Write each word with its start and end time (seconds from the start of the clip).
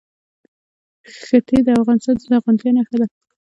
ښتې 1.17 1.57
د 1.65 1.67
افغانستان 1.79 2.15
د 2.17 2.21
زرغونتیا 2.23 2.71
نښه 2.75 2.95
ده. 2.99 3.07